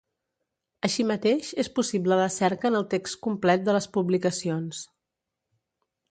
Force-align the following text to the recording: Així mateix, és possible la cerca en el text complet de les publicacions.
Així 0.87 1.03
mateix, 1.09 1.49
és 1.63 1.67
possible 1.79 2.17
la 2.21 2.31
cerca 2.35 2.71
en 2.71 2.77
el 2.79 2.87
text 2.93 3.17
complet 3.25 3.67
de 3.67 3.75
les 3.77 3.89
publicacions. 3.99 4.81